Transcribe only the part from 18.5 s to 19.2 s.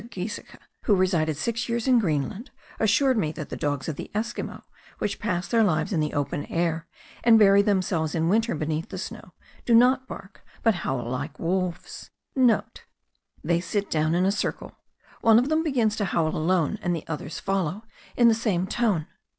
tone.